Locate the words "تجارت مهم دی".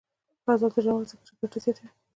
0.77-1.11